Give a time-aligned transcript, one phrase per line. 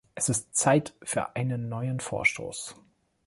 [0.15, 2.73] Es ist Zeit für einen neuen Vorstoß.